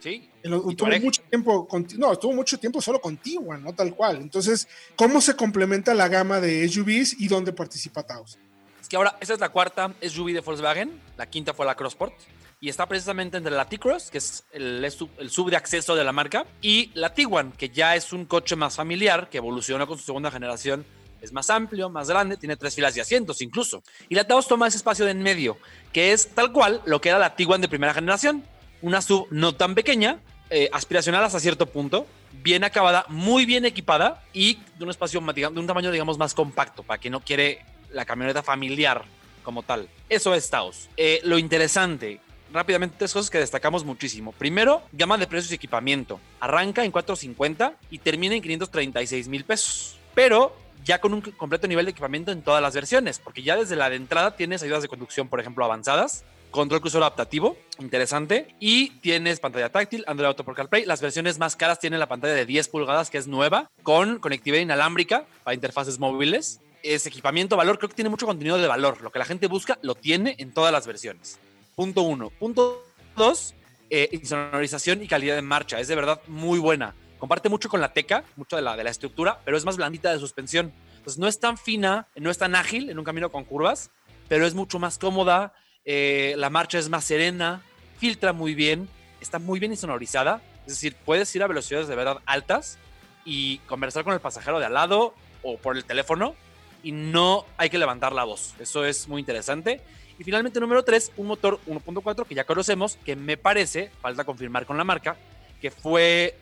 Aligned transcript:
Sí. 0.00 0.28
Estuvo 0.42 0.88
mucho 1.00 1.22
tiempo, 1.22 1.68
no, 1.96 2.12
estuvo 2.12 2.32
mucho 2.32 2.58
tiempo 2.58 2.80
solo 2.80 3.00
con 3.00 3.16
Tiguan, 3.16 3.62
no 3.62 3.74
tal 3.74 3.94
cual. 3.94 4.16
Entonces, 4.16 4.66
¿cómo 4.96 5.20
se 5.20 5.36
complementa 5.36 5.94
la 5.94 6.08
gama 6.08 6.40
de 6.40 6.68
SUVs 6.68 7.20
y 7.20 7.28
dónde 7.28 7.52
participa 7.52 8.02
Taos? 8.02 8.38
Es 8.80 8.88
que 8.88 8.96
ahora, 8.96 9.16
esa 9.20 9.34
es 9.34 9.40
la 9.40 9.50
cuarta 9.50 9.94
SUV 10.00 10.32
de 10.32 10.40
Volkswagen, 10.40 11.00
la 11.16 11.26
quinta 11.26 11.54
fue 11.54 11.66
la 11.66 11.76
Crossport 11.76 12.14
y 12.62 12.68
está 12.68 12.86
precisamente 12.86 13.36
entre 13.36 13.52
la 13.52 13.64
T-Cross, 13.64 14.08
que 14.12 14.18
es 14.18 14.44
el, 14.52 14.84
el, 14.84 15.30
sub 15.30 15.50
de 15.50 15.56
acceso 15.56 15.96
de 15.96 16.04
la 16.04 16.12
marca, 16.12 16.46
y 16.62 16.92
la 16.94 17.12
Tiguan, 17.12 17.50
que 17.50 17.70
ya 17.70 17.96
es 17.96 18.12
un 18.12 18.24
coche 18.24 18.54
más 18.54 18.76
familiar, 18.76 19.28
que 19.28 19.38
evolucionó 19.38 19.84
con 19.88 19.98
su 19.98 20.04
segunda 20.04 20.30
generación. 20.30 20.86
Es 21.20 21.32
más 21.32 21.50
amplio, 21.50 21.90
más 21.90 22.08
grande, 22.08 22.36
tiene 22.36 22.56
tres 22.56 22.76
filas 22.76 22.94
de 22.94 23.00
asientos 23.00 23.42
incluso. 23.42 23.82
Y 24.08 24.14
la 24.14 24.28
Taos 24.28 24.46
toma 24.46 24.68
ese 24.68 24.76
espacio 24.76 25.04
de 25.04 25.10
en 25.10 25.24
medio, 25.24 25.58
que 25.92 26.12
es 26.12 26.28
tal 26.36 26.52
cual 26.52 26.80
lo 26.84 27.00
que 27.00 27.08
era 27.08 27.18
la 27.18 27.34
Tiguan 27.34 27.60
de 27.60 27.68
primera 27.68 27.94
generación. 27.94 28.44
Una 28.80 29.02
sub 29.02 29.26
no 29.32 29.56
tan 29.56 29.74
pequeña, 29.74 30.20
eh, 30.48 30.70
aspiracional 30.72 31.24
hasta 31.24 31.40
cierto 31.40 31.66
punto, 31.66 32.06
bien 32.44 32.62
acabada, 32.62 33.06
muy 33.08 33.44
bien 33.44 33.64
equipada 33.64 34.22
y 34.32 34.60
de 34.78 34.84
un 34.84 34.90
espacio, 34.90 35.20
de 35.20 35.46
un 35.48 35.66
tamaño, 35.66 35.90
digamos, 35.90 36.16
más 36.16 36.32
compacto, 36.32 36.84
para 36.84 37.00
quien 37.00 37.10
no 37.10 37.20
quiere 37.22 37.64
la 37.90 38.04
camioneta 38.04 38.44
familiar 38.44 39.02
como 39.42 39.64
tal. 39.64 39.88
Eso 40.08 40.32
es 40.32 40.48
Taos. 40.48 40.88
Eh, 40.96 41.20
lo 41.24 41.38
interesante, 41.38 42.20
rápidamente 42.52 42.96
tres 42.98 43.12
cosas 43.12 43.30
que 43.30 43.38
destacamos 43.38 43.84
muchísimo. 43.84 44.32
Primero, 44.32 44.82
gama 44.92 45.18
de 45.18 45.26
precios 45.26 45.52
y 45.52 45.56
equipamiento. 45.56 46.20
Arranca 46.40 46.84
en 46.84 46.92
450 46.92 47.76
y 47.90 47.98
termina 47.98 48.34
en 48.34 48.42
536 48.42 49.28
mil 49.28 49.44
pesos. 49.44 49.98
Pero 50.14 50.54
ya 50.84 51.00
con 51.00 51.14
un 51.14 51.20
completo 51.20 51.68
nivel 51.68 51.86
de 51.86 51.92
equipamiento 51.92 52.32
en 52.32 52.42
todas 52.42 52.62
las 52.62 52.74
versiones, 52.74 53.18
porque 53.18 53.42
ya 53.42 53.56
desde 53.56 53.76
la 53.76 53.90
de 53.90 53.96
entrada 53.96 54.36
tienes 54.36 54.62
ayudas 54.62 54.82
de 54.82 54.88
conducción, 54.88 55.28
por 55.28 55.40
ejemplo, 55.40 55.64
avanzadas, 55.64 56.24
control 56.50 56.80
crucero 56.80 57.04
adaptativo, 57.04 57.56
interesante, 57.78 58.54
y 58.60 58.90
tienes 59.00 59.40
pantalla 59.40 59.70
táctil, 59.70 60.04
Android 60.06 60.28
Auto 60.28 60.44
por 60.44 60.54
CarPlay. 60.54 60.84
Las 60.84 61.00
versiones 61.00 61.38
más 61.38 61.56
caras 61.56 61.78
tienen 61.78 62.00
la 62.00 62.08
pantalla 62.08 62.34
de 62.34 62.46
10 62.46 62.68
pulgadas, 62.68 63.10
que 63.10 63.18
es 63.18 63.26
nueva, 63.26 63.70
con 63.82 64.18
conectividad 64.18 64.62
inalámbrica 64.62 65.24
para 65.44 65.54
interfaces 65.54 65.98
móviles. 65.98 66.60
Es 66.82 67.06
equipamiento, 67.06 67.56
valor, 67.56 67.78
creo 67.78 67.88
que 67.88 67.94
tiene 67.94 68.10
mucho 68.10 68.26
contenido 68.26 68.58
de 68.58 68.66
valor. 68.66 69.00
Lo 69.02 69.10
que 69.10 69.18
la 69.18 69.24
gente 69.24 69.46
busca 69.46 69.78
lo 69.82 69.94
tiene 69.94 70.34
en 70.38 70.52
todas 70.52 70.72
las 70.72 70.86
versiones. 70.86 71.38
Punto 71.74 72.02
uno. 72.02 72.30
Punto 72.30 72.84
dos, 73.16 73.54
eh, 73.90 74.08
insonorización 74.12 75.02
y 75.02 75.08
calidad 75.08 75.34
de 75.34 75.42
marcha. 75.42 75.80
Es 75.80 75.88
de 75.88 75.94
verdad 75.94 76.20
muy 76.26 76.58
buena. 76.58 76.94
Comparte 77.18 77.48
mucho 77.48 77.68
con 77.68 77.80
la 77.80 77.92
Teca, 77.92 78.24
mucho 78.36 78.56
de 78.56 78.62
la, 78.62 78.76
de 78.76 78.84
la 78.84 78.90
estructura, 78.90 79.40
pero 79.44 79.56
es 79.56 79.64
más 79.64 79.76
blandita 79.76 80.12
de 80.12 80.18
suspensión. 80.18 80.72
Entonces 80.96 81.18
no 81.18 81.28
es 81.28 81.38
tan 81.38 81.56
fina, 81.56 82.08
no 82.16 82.30
es 82.30 82.38
tan 82.38 82.54
ágil 82.54 82.90
en 82.90 82.98
un 82.98 83.04
camino 83.04 83.30
con 83.30 83.44
curvas, 83.44 83.90
pero 84.28 84.46
es 84.46 84.54
mucho 84.54 84.78
más 84.78 84.98
cómoda. 84.98 85.54
Eh, 85.84 86.34
la 86.36 86.50
marcha 86.50 86.78
es 86.78 86.88
más 86.88 87.04
serena, 87.04 87.62
filtra 87.98 88.32
muy 88.32 88.54
bien, 88.54 88.88
está 89.20 89.38
muy 89.38 89.60
bien 89.60 89.72
insonorizada. 89.72 90.42
Es 90.66 90.74
decir, 90.74 90.96
puedes 91.04 91.34
ir 91.34 91.42
a 91.42 91.46
velocidades 91.46 91.88
de 91.88 91.96
verdad 91.96 92.18
altas 92.26 92.78
y 93.24 93.58
conversar 93.58 94.04
con 94.04 94.14
el 94.14 94.20
pasajero 94.20 94.58
de 94.58 94.66
al 94.66 94.74
lado 94.74 95.14
o 95.42 95.58
por 95.58 95.76
el 95.76 95.84
teléfono 95.84 96.34
y 96.82 96.92
no 96.92 97.46
hay 97.56 97.70
que 97.70 97.78
levantar 97.78 98.12
la 98.12 98.24
voz. 98.24 98.54
Eso 98.58 98.84
es 98.84 99.08
muy 99.08 99.20
interesante. 99.20 99.80
Y 100.18 100.24
finalmente, 100.24 100.60
número 100.60 100.84
3, 100.84 101.12
un 101.16 101.26
motor 101.26 101.60
1.4 101.66 102.26
que 102.26 102.34
ya 102.34 102.44
conocemos, 102.44 102.96
que 103.04 103.16
me 103.16 103.36
parece, 103.36 103.90
falta 104.00 104.24
confirmar 104.24 104.66
con 104.66 104.76
la 104.76 104.84
marca, 104.84 105.16
que 105.60 105.70
fue, 105.70 106.36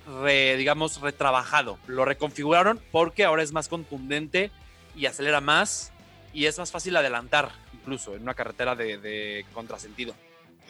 digamos, 0.57 1.01
retrabajado. 1.01 1.79
Lo 1.87 2.05
reconfiguraron 2.05 2.81
porque 2.91 3.25
ahora 3.25 3.43
es 3.43 3.53
más 3.53 3.69
contundente 3.69 4.51
y 4.97 5.07
acelera 5.07 5.41
más 5.41 5.93
y 6.33 6.47
es 6.47 6.59
más 6.59 6.71
fácil 6.71 6.97
adelantar, 6.97 7.51
incluso 7.73 8.15
en 8.15 8.23
una 8.23 8.35
carretera 8.35 8.75
de, 8.75 8.99
de 8.99 9.45
contrasentido. 9.53 10.15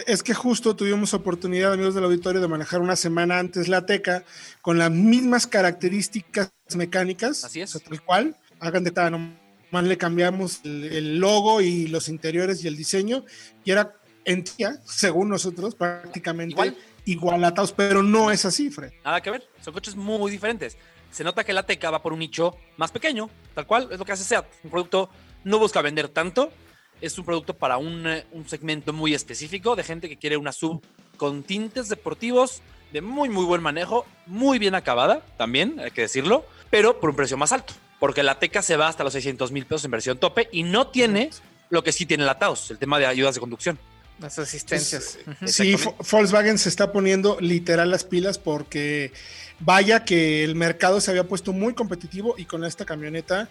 Es 0.06 0.22
que 0.22 0.34
justo 0.34 0.74
tuvimos 0.74 1.14
oportunidad, 1.14 1.72
amigos 1.72 1.94
del 1.94 2.04
auditorio, 2.04 2.40
de 2.40 2.48
manejar 2.48 2.80
una 2.80 2.96
semana 2.96 3.38
antes 3.38 3.68
la 3.68 3.84
Teca 3.86 4.24
con 4.62 4.78
las 4.78 4.90
mismas 4.90 5.46
características 5.46 6.52
mecánicas. 6.74 7.44
Así 7.44 7.60
es. 7.60 7.72
tal 7.72 8.02
cual. 8.02 8.36
Hagan 8.60 8.84
de 8.84 8.90
tal, 8.90 9.39
más 9.70 9.84
le 9.84 9.96
cambiamos 9.96 10.60
el, 10.64 11.18
logo 11.18 11.60
y 11.60 11.86
los 11.86 12.08
interiores 12.08 12.64
y 12.64 12.68
el 12.68 12.76
diseño, 12.76 13.24
y 13.64 13.70
era 13.70 13.94
en 14.24 14.44
tía, 14.44 14.80
según 14.84 15.28
nosotros, 15.28 15.74
prácticamente 15.74 16.52
igual, 16.52 16.76
igualatados, 17.04 17.72
pero 17.72 18.02
no 18.02 18.30
es 18.30 18.44
así, 18.44 18.70
Fred. 18.70 18.92
Nada 19.04 19.20
que 19.20 19.30
ver, 19.30 19.48
son 19.62 19.72
coches 19.72 19.96
muy 19.96 20.30
diferentes. 20.30 20.76
Se 21.10 21.24
nota 21.24 21.42
que 21.42 21.52
la 21.52 21.64
Teca 21.64 21.90
va 21.90 22.02
por 22.02 22.12
un 22.12 22.20
nicho 22.20 22.56
más 22.76 22.92
pequeño, 22.92 23.30
tal 23.54 23.66
cual, 23.66 23.88
es 23.90 23.98
lo 23.98 24.04
que 24.04 24.12
hace 24.12 24.24
SEAT. 24.24 24.46
Un 24.64 24.70
producto 24.70 25.10
no 25.44 25.58
busca 25.58 25.82
vender 25.82 26.08
tanto, 26.08 26.52
es 27.00 27.18
un 27.18 27.24
producto 27.24 27.54
para 27.54 27.78
un, 27.78 28.06
eh, 28.06 28.26
un 28.32 28.48
segmento 28.48 28.92
muy 28.92 29.14
específico 29.14 29.74
de 29.74 29.82
gente 29.82 30.08
que 30.08 30.18
quiere 30.18 30.36
una 30.36 30.52
sub 30.52 30.82
con 31.16 31.42
tintes 31.42 31.88
deportivos 31.88 32.62
de 32.92 33.00
muy, 33.00 33.28
muy 33.28 33.44
buen 33.44 33.62
manejo, 33.62 34.06
muy 34.26 34.58
bien 34.58 34.74
acabada 34.74 35.24
también, 35.36 35.80
hay 35.80 35.92
que 35.92 36.02
decirlo, 36.02 36.44
pero 36.70 37.00
por 37.00 37.10
un 37.10 37.16
precio 37.16 37.36
más 37.36 37.52
alto 37.52 37.74
porque 38.00 38.24
la 38.24 38.40
Teca 38.40 38.62
se 38.62 38.76
va 38.76 38.88
hasta 38.88 39.04
los 39.04 39.12
600 39.12 39.52
mil 39.52 39.66
pesos 39.66 39.84
en 39.84 39.92
versión 39.92 40.18
tope 40.18 40.48
y 40.50 40.64
no 40.64 40.88
tiene 40.88 41.30
lo 41.68 41.84
que 41.84 41.92
sí 41.92 42.06
tiene 42.06 42.24
la 42.24 42.38
Taos, 42.38 42.72
el 42.72 42.78
tema 42.78 42.98
de 42.98 43.06
ayudas 43.06 43.34
de 43.34 43.40
conducción. 43.40 43.78
Las 44.18 44.38
asistencias. 44.38 45.18
sí, 45.46 45.76
Volkswagen 46.10 46.58
se 46.58 46.68
está 46.68 46.92
poniendo 46.92 47.38
literal 47.40 47.90
las 47.90 48.04
pilas 48.04 48.38
porque 48.38 49.12
vaya 49.60 50.04
que 50.04 50.42
el 50.42 50.56
mercado 50.56 51.00
se 51.00 51.10
había 51.10 51.24
puesto 51.24 51.52
muy 51.52 51.74
competitivo 51.74 52.34
y 52.36 52.46
con 52.46 52.64
esta 52.64 52.84
camioneta, 52.84 53.48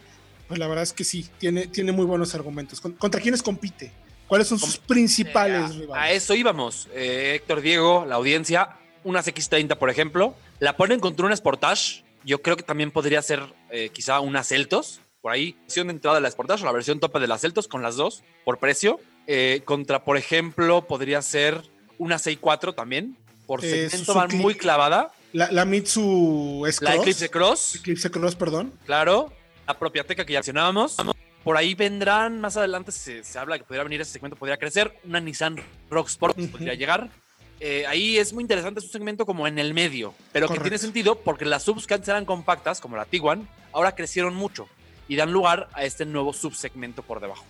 pues 0.47 0.59
la 0.59 0.67
verdad 0.67 0.83
es 0.83 0.93
que 0.93 1.03
sí, 1.03 1.27
tiene, 1.39 1.67
tiene 1.67 1.91
muy 1.91 2.05
buenos 2.05 2.35
argumentos. 2.35 2.81
¿Contra 2.81 3.21
quiénes 3.21 3.41
compite? 3.41 3.91
¿Cuáles 4.27 4.47
son 4.47 4.59
sus 4.59 4.77
principales 4.77 5.75
rivales? 5.75 6.03
A 6.03 6.11
eso 6.11 6.35
íbamos, 6.35 6.87
eh, 6.93 7.33
Héctor 7.35 7.61
Diego, 7.61 8.05
la 8.07 8.15
audiencia, 8.15 8.77
unas 9.03 9.27
X30 9.27 9.75
por 9.77 9.89
ejemplo, 9.89 10.35
la 10.59 10.77
ponen 10.77 10.99
contra 10.99 11.25
un 11.25 11.35
Sportage 11.35 12.03
yo 12.23 12.41
creo 12.41 12.57
que 12.57 12.63
también 12.63 12.91
podría 12.91 13.21
ser 13.21 13.41
eh, 13.71 13.89
quizá 13.89 14.19
una 14.19 14.43
Celtos, 14.43 15.01
por 15.21 15.31
ahí, 15.31 15.55
versión 15.63 15.87
de 15.87 15.93
entrada 15.93 16.17
de 16.17 16.21
la 16.21 16.31
Sportage 16.31 16.63
o 16.63 16.65
la 16.65 16.71
versión 16.71 16.99
tope 16.99 17.19
de 17.19 17.27
las 17.27 17.41
Celtos 17.41 17.67
con 17.67 17.81
las 17.81 17.95
dos 17.95 18.23
por 18.45 18.57
precio. 18.57 18.99
Eh, 19.27 19.61
contra, 19.65 20.03
por 20.03 20.17
ejemplo, 20.17 20.87
podría 20.87 21.21
ser 21.21 21.61
una 21.97 22.15
6.4 22.17 22.73
también, 22.73 23.17
por 23.45 23.63
eh, 23.63 23.89
segmento 23.89 24.13
van 24.13 24.35
muy 24.37 24.55
clavada. 24.55 25.11
La, 25.33 25.51
la 25.51 25.65
Mitsu 25.65 26.65
S 26.65 26.83
La 26.83 26.95
Eclipse 26.95 27.29
Cross. 27.29 27.75
Eclipse 27.75 28.09
Cross, 28.09 28.35
perdón. 28.35 28.73
Claro. 28.85 29.31
La 29.67 29.77
propia 29.77 30.03
Teca 30.03 30.25
que 30.25 30.33
ya 30.33 30.39
mencionábamos. 30.39 30.97
Por 31.43 31.57
ahí 31.57 31.75
vendrán, 31.75 32.41
más 32.41 32.57
adelante 32.57 32.91
se, 32.91 33.23
se 33.23 33.39
habla 33.39 33.57
que 33.57 33.63
podría 33.63 33.83
venir 33.83 34.01
ese 34.01 34.11
segmento, 34.11 34.35
podría 34.35 34.57
crecer. 34.57 34.99
Una 35.03 35.19
Nissan 35.19 35.57
Rock 35.89 36.07
Sport 36.07 36.37
podría 36.51 36.73
llegar. 36.73 37.09
Eh, 37.59 37.85
ahí 37.87 38.17
es 38.17 38.31
muy 38.31 38.43
interesante, 38.43 38.79
es 38.79 38.85
un 38.85 38.91
segmento 38.91 39.25
como 39.25 39.47
en 39.47 39.59
el 39.59 39.73
medio, 39.73 40.13
pero 40.31 40.47
que 40.47 40.59
tiene 40.59 40.77
sentido 40.77 41.19
porque 41.19 41.43
las 41.45 41.63
subs 41.63 41.87
que 41.87 41.93
antes 41.93 42.07
eran 42.07 42.23
compactas, 42.25 42.79
como 42.79 42.95
la 42.95 43.05
Tiguan, 43.05 43.49
ahora 43.73 43.95
crecieron 43.95 44.33
mucho 44.33 44.67
y 45.07 45.15
dan 45.15 45.33
lugar 45.33 45.69
a 45.73 45.83
este 45.83 46.05
nuevo 46.05 46.33
subsegmento 46.33 47.03
por 47.03 47.19
debajo. 47.19 47.43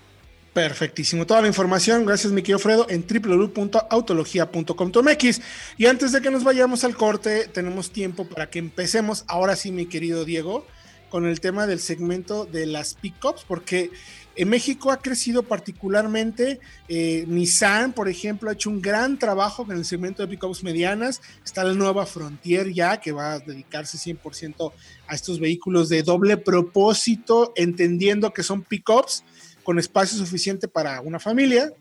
Perfectísimo. 0.53 1.27
Toda 1.27 1.41
la 1.41 1.47
información, 1.47 2.05
gracias 2.05 2.33
mi 2.33 2.41
querido 2.41 2.59
Fredo, 2.59 2.87
en 2.89 3.05
www.autologia.com.mx. 3.07 5.41
Y 5.77 5.85
antes 5.85 6.11
de 6.11 6.21
que 6.21 6.31
nos 6.31 6.43
vayamos 6.43 6.83
al 6.83 6.95
corte, 6.95 7.47
tenemos 7.47 7.91
tiempo 7.91 8.27
para 8.27 8.49
que 8.49 8.57
empecemos, 8.57 9.25
ahora 9.27 9.55
sí 9.55 9.71
mi 9.71 9.85
querido 9.85 10.25
Diego, 10.25 10.65
con 11.09 11.27
el 11.27 11.39
tema 11.39 11.67
del 11.67 11.79
segmento 11.79 12.45
de 12.45 12.65
las 12.65 12.95
pickups, 12.95 13.45
porque 13.47 13.91
en 14.35 14.49
México 14.49 14.91
ha 14.91 15.01
crecido 15.01 15.43
particularmente. 15.43 16.59
Eh, 16.87 17.25
Nissan, 17.27 17.93
por 17.93 18.07
ejemplo, 18.07 18.49
ha 18.49 18.53
hecho 18.53 18.69
un 18.69 18.81
gran 18.81 19.19
trabajo 19.19 19.65
con 19.65 19.75
el 19.75 19.85
segmento 19.85 20.21
de 20.21 20.29
pickups 20.29 20.63
medianas. 20.63 21.21
Está 21.43 21.63
la 21.63 21.73
nueva 21.73 22.05
Frontier 22.05 22.71
ya, 22.71 23.01
que 23.01 23.11
va 23.11 23.33
a 23.33 23.39
dedicarse 23.39 23.97
100% 23.97 24.71
a 25.07 25.15
estos 25.15 25.39
vehículos 25.39 25.89
de 25.89 26.03
doble 26.03 26.37
propósito, 26.37 27.53
entendiendo 27.55 28.31
que 28.33 28.43
son 28.43 28.63
pickups 28.63 29.23
con 29.63 29.77
espacio 29.77 30.17
suficiente 30.17 30.67
para 30.67 31.01
una 31.01 31.19
familia, 31.19 31.71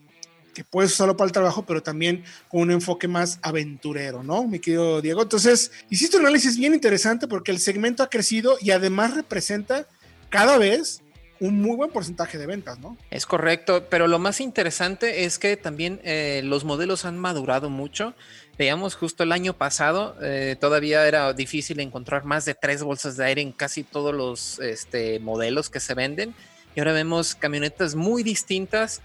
que 0.53 0.63
puedes 0.63 0.91
usarlo 0.91 1.15
para 1.15 1.27
el 1.27 1.31
trabajo, 1.31 1.65
pero 1.65 1.81
también 1.81 2.23
con 2.49 2.61
un 2.61 2.71
enfoque 2.71 3.07
más 3.07 3.39
aventurero, 3.41 4.23
¿no? 4.23 4.45
Mi 4.45 4.59
querido 4.59 5.01
Diego. 5.01 5.21
Entonces, 5.21 5.71
hiciste 5.89 6.17
un 6.17 6.23
análisis 6.23 6.57
bien 6.57 6.73
interesante 6.73 7.27
porque 7.27 7.51
el 7.51 7.59
segmento 7.59 8.03
ha 8.03 8.09
crecido 8.09 8.57
y 8.59 8.71
además 8.71 9.13
representa 9.13 9.87
cada 10.29 10.57
vez 10.57 11.01
un 11.39 11.61
muy 11.61 11.75
buen 11.75 11.89
porcentaje 11.91 12.37
de 12.37 12.45
ventas, 12.45 12.79
¿no? 12.79 12.97
Es 13.11 13.25
correcto, 13.25 13.87
pero 13.89 14.07
lo 14.07 14.19
más 14.19 14.41
interesante 14.41 15.23
es 15.25 15.39
que 15.39 15.57
también 15.57 16.01
eh, 16.03 16.41
los 16.43 16.65
modelos 16.65 17.05
han 17.05 17.17
madurado 17.17 17.69
mucho. 17.69 18.13
Veíamos 18.57 18.95
justo 18.95 19.23
el 19.23 19.31
año 19.31 19.53
pasado, 19.53 20.15
eh, 20.21 20.57
todavía 20.59 21.07
era 21.07 21.31
difícil 21.33 21.79
encontrar 21.79 22.25
más 22.25 22.45
de 22.45 22.55
tres 22.55 22.83
bolsas 22.83 23.15
de 23.15 23.25
aire 23.25 23.41
en 23.41 23.51
casi 23.51 23.83
todos 23.83 24.13
los 24.13 24.59
este, 24.59 25.19
modelos 25.19 25.69
que 25.69 25.79
se 25.79 25.93
venden. 25.93 26.35
Y 26.75 26.79
ahora 26.79 26.93
vemos 26.93 27.35
camionetas 27.35 27.95
muy 27.95 28.21
distintas, 28.21 29.01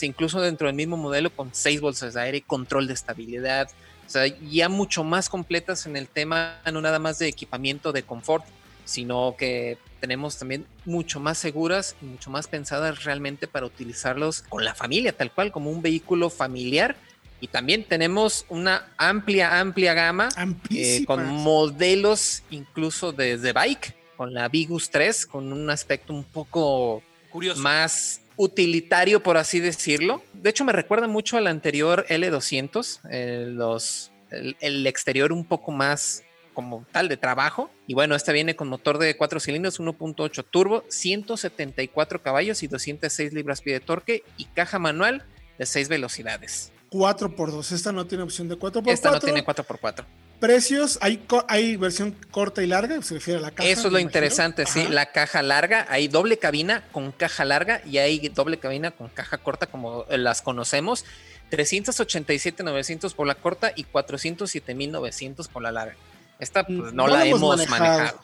incluso 0.00 0.40
dentro 0.40 0.68
del 0.68 0.76
mismo 0.76 0.96
modelo, 0.96 1.30
con 1.30 1.50
seis 1.52 1.80
bolsas 1.80 2.14
de 2.14 2.20
aire, 2.20 2.40
control 2.42 2.86
de 2.86 2.94
estabilidad, 2.94 3.68
o 4.06 4.10
sea, 4.10 4.26
ya 4.26 4.68
mucho 4.68 5.02
más 5.02 5.28
completas 5.28 5.86
en 5.86 5.96
el 5.96 6.06
tema, 6.08 6.60
no 6.72 6.80
nada 6.80 6.98
más 6.98 7.18
de 7.18 7.26
equipamiento 7.26 7.92
de 7.92 8.04
confort, 8.04 8.44
sino 8.86 9.34
que 9.36 9.76
tenemos 10.00 10.38
también 10.38 10.64
mucho 10.86 11.20
más 11.20 11.36
seguras 11.36 11.96
y 12.00 12.06
mucho 12.06 12.30
más 12.30 12.46
pensadas 12.46 13.04
realmente 13.04 13.46
para 13.46 13.66
utilizarlos 13.66 14.42
con 14.42 14.64
la 14.64 14.74
familia, 14.74 15.12
tal 15.12 15.30
cual, 15.32 15.52
como 15.52 15.70
un 15.70 15.82
vehículo 15.82 16.30
familiar. 16.30 16.96
Y 17.40 17.48
también 17.48 17.84
tenemos 17.84 18.46
una 18.48 18.88
amplia, 18.96 19.60
amplia 19.60 19.92
gama 19.92 20.30
eh, 20.70 21.04
con 21.04 21.26
modelos 21.26 22.42
incluso 22.50 23.12
desde 23.12 23.52
bike, 23.52 23.94
con 24.16 24.32
la 24.32 24.48
Vigus 24.48 24.88
3, 24.88 25.26
con 25.26 25.52
un 25.52 25.68
aspecto 25.68 26.14
un 26.14 26.24
poco 26.24 27.02
Curioso. 27.30 27.60
más 27.60 28.22
utilitario, 28.36 29.22
por 29.22 29.36
así 29.36 29.60
decirlo. 29.60 30.22
De 30.32 30.50
hecho, 30.50 30.64
me 30.64 30.72
recuerda 30.72 31.08
mucho 31.08 31.36
al 31.36 31.46
anterior 31.46 32.06
L200, 32.08 33.00
eh, 33.10 33.46
los, 33.50 34.12
el, 34.30 34.86
exterior 34.86 35.32
un 35.32 35.44
poco 35.44 35.72
más 35.72 36.22
como 36.56 36.86
tal 36.90 37.10
de 37.10 37.18
trabajo. 37.18 37.70
Y 37.86 37.92
bueno, 37.92 38.14
esta 38.14 38.32
viene 38.32 38.56
con 38.56 38.68
motor 38.68 38.96
de 38.96 39.14
4 39.14 39.40
cilindros, 39.40 39.78
1.8 39.78 40.42
turbo, 40.50 40.84
174 40.88 42.22
caballos 42.22 42.62
y 42.62 42.66
206 42.66 43.34
libras-pie 43.34 43.74
de 43.74 43.80
torque 43.80 44.24
y 44.38 44.46
caja 44.46 44.78
manual 44.78 45.22
de 45.58 45.66
6 45.66 45.90
velocidades. 45.90 46.72
4x2, 46.90 47.72
esta 47.72 47.92
no 47.92 48.06
tiene 48.06 48.24
opción 48.24 48.48
de 48.48 48.56
4x4. 48.56 48.90
Esta 48.90 49.10
no 49.10 49.20
tiene 49.20 49.44
4x4. 49.44 50.06
Precios, 50.40 50.98
hay, 51.02 51.22
hay 51.48 51.76
versión 51.76 52.16
corta 52.30 52.62
y 52.62 52.66
larga, 52.66 53.02
se 53.02 53.14
refiere 53.14 53.38
a 53.38 53.42
la 53.42 53.50
caja. 53.50 53.68
Eso 53.68 53.88
es 53.88 53.92
lo 53.92 53.98
interesante, 53.98 54.64
sí, 54.64 54.86
la 54.88 55.12
caja 55.12 55.42
larga, 55.42 55.86
hay 55.90 56.08
doble 56.08 56.38
cabina 56.38 56.84
con 56.92 57.12
caja 57.12 57.44
larga 57.44 57.82
y 57.84 57.98
hay 57.98 58.18
doble 58.30 58.58
cabina 58.58 58.92
con 58.92 59.08
caja 59.08 59.36
corta 59.36 59.66
como 59.66 60.06
las 60.08 60.40
conocemos. 60.40 61.04
387.900 61.50 63.14
por 63.14 63.26
la 63.26 63.34
corta 63.34 63.72
y 63.76 63.84
407.900 63.84 65.48
por 65.48 65.62
la 65.62 65.72
larga. 65.72 65.96
Esta 66.38 66.66
pues, 66.66 66.92
no, 66.92 67.06
la, 67.06 67.26
hemos 67.26 67.68
manejado. 67.68 68.20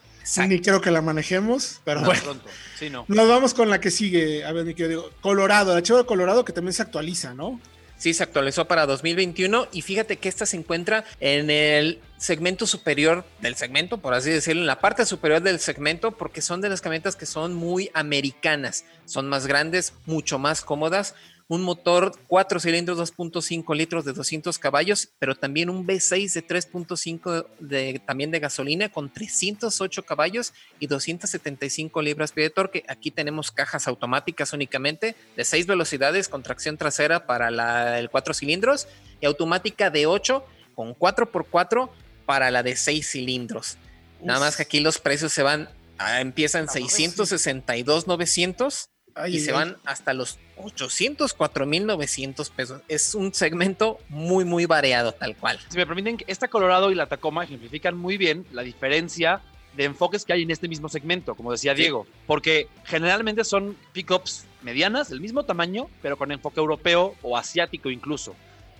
Ni 0.46 0.60
creo 0.60 0.80
que 0.80 0.90
la 0.90 1.02
manejemos, 1.02 1.80
pero 1.84 2.02
bueno. 2.02 2.36
Sí, 2.78 2.90
no. 2.90 3.04
Nos 3.08 3.28
vamos 3.28 3.54
con 3.54 3.70
la 3.70 3.80
que 3.80 3.90
sigue. 3.90 4.44
A 4.44 4.52
ver, 4.52 4.64
mi 4.64 4.74
querido 4.74 5.10
Colorado, 5.20 5.74
la 5.74 5.82
chiva 5.82 5.98
de 5.98 6.06
Colorado 6.06 6.44
que 6.44 6.52
también 6.52 6.72
se 6.72 6.82
actualiza, 6.82 7.34
¿no? 7.34 7.60
Sí, 8.02 8.14
se 8.14 8.24
actualizó 8.24 8.66
para 8.66 8.84
2021 8.84 9.68
y 9.70 9.82
fíjate 9.82 10.16
que 10.16 10.28
esta 10.28 10.44
se 10.44 10.56
encuentra 10.56 11.04
en 11.20 11.50
el 11.50 12.00
segmento 12.18 12.66
superior 12.66 13.24
del 13.40 13.54
segmento, 13.54 13.98
por 13.98 14.12
así 14.12 14.28
decirlo, 14.28 14.62
en 14.62 14.66
la 14.66 14.80
parte 14.80 15.06
superior 15.06 15.40
del 15.40 15.60
segmento, 15.60 16.10
porque 16.10 16.42
son 16.42 16.60
de 16.60 16.68
las 16.68 16.80
camionetas 16.80 17.14
que 17.14 17.26
son 17.26 17.54
muy 17.54 17.92
americanas, 17.94 18.84
son 19.04 19.28
más 19.28 19.46
grandes, 19.46 19.92
mucho 20.04 20.40
más 20.40 20.62
cómodas, 20.62 21.14
un 21.48 21.62
motor 21.62 22.12
4 22.28 22.60
cilindros 22.60 22.98
2.5 22.98 23.76
litros 23.76 24.04
de 24.04 24.12
200 24.12 24.58
caballos, 24.58 25.08
pero 25.18 25.34
también 25.34 25.70
un 25.70 25.86
V6 25.86 26.32
de 26.32 26.46
3.5 26.46 27.46
de, 27.58 28.00
también 28.04 28.30
de 28.30 28.40
gasolina 28.40 28.88
con 28.88 29.12
308 29.12 30.02
caballos 30.04 30.52
y 30.78 30.86
275 30.86 32.02
libras-pie 32.02 32.44
de 32.44 32.50
torque. 32.50 32.84
Aquí 32.88 33.10
tenemos 33.10 33.50
cajas 33.50 33.88
automáticas 33.88 34.52
únicamente 34.52 35.16
de 35.36 35.44
6 35.44 35.66
velocidades 35.66 36.28
con 36.28 36.42
tracción 36.42 36.76
trasera 36.76 37.26
para 37.26 37.50
la, 37.50 37.98
el 37.98 38.10
4 38.10 38.34
cilindros 38.34 38.86
y 39.20 39.26
automática 39.26 39.90
de 39.90 40.06
8 40.06 40.44
con 40.74 40.94
4x4 40.94 41.90
para 42.26 42.50
la 42.50 42.62
de 42.62 42.76
6 42.76 43.10
cilindros. 43.10 43.78
Nada 44.22 44.40
más 44.40 44.56
que 44.56 44.62
aquí 44.62 44.80
los 44.80 44.98
precios 44.98 45.32
se 45.32 45.42
van, 45.42 45.68
ah, 45.98 46.20
empiezan 46.20 46.66
662.900 46.66 48.91
y 49.28 49.40
se 49.40 49.52
van 49.52 49.76
hasta 49.84 50.14
los 50.14 50.38
804.900 50.56 52.50
pesos. 52.50 52.82
Es 52.88 53.14
un 53.14 53.34
segmento 53.34 53.98
muy, 54.08 54.44
muy 54.44 54.66
variado, 54.66 55.12
tal 55.12 55.36
cual. 55.36 55.58
Si 55.68 55.76
me 55.76 55.86
permiten, 55.86 56.18
esta 56.26 56.48
Colorado 56.48 56.90
y 56.90 56.94
la 56.94 57.06
Tacoma 57.06 57.44
ejemplifican 57.44 57.96
muy 57.96 58.16
bien 58.16 58.46
la 58.52 58.62
diferencia 58.62 59.42
de 59.76 59.84
enfoques 59.84 60.24
que 60.24 60.32
hay 60.32 60.42
en 60.42 60.50
este 60.50 60.68
mismo 60.68 60.88
segmento, 60.88 61.34
como 61.34 61.52
decía 61.52 61.74
Diego, 61.74 62.06
porque 62.26 62.68
generalmente 62.84 63.44
son 63.44 63.76
pickups 63.92 64.44
medianas, 64.62 65.08
del 65.08 65.20
mismo 65.20 65.44
tamaño, 65.44 65.88
pero 66.02 66.16
con 66.16 66.30
enfoque 66.30 66.60
europeo 66.60 67.14
o 67.22 67.36
asiático 67.36 67.90
incluso. 67.90 68.34